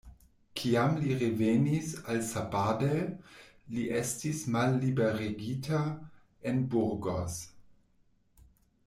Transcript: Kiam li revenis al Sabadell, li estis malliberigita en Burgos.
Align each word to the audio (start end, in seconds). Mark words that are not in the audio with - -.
Kiam 0.59 0.93
li 1.01 1.17
revenis 1.23 1.91
al 2.13 2.21
Sabadell, 2.29 3.03
li 3.75 3.83
estis 3.99 4.41
malliberigita 4.55 5.83
en 6.53 6.65
Burgos. 6.73 7.37